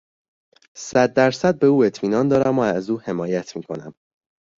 [0.77, 3.93] صد در صد به او اطمینان دارم و از او حمایت میکنم.